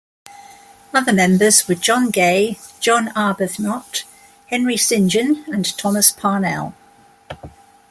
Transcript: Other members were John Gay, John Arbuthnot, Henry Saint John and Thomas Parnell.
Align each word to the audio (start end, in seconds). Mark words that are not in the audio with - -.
Other 0.95 1.13
members 1.13 1.67
were 1.67 1.75
John 1.75 2.09
Gay, 2.09 2.57
John 2.79 3.09
Arbuthnot, 3.09 4.01
Henry 4.47 4.75
Saint 4.75 5.11
John 5.11 5.45
and 5.53 5.77
Thomas 5.77 6.11
Parnell. 6.11 6.73